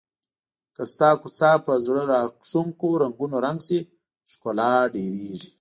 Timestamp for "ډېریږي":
4.93-5.49